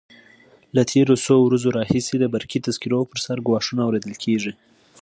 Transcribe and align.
له 0.75 0.81
تېرو 0.91 1.15
څو 1.25 1.35
ورځو 1.47 1.67
راهیسې 1.77 2.15
د 2.19 2.25
برقي 2.33 2.59
تذکرو 2.65 3.09
پر 3.09 3.17
سر 3.25 3.37
ګواښونه 3.47 3.81
اورېدل 3.83 4.13
کېږي. 4.23 4.53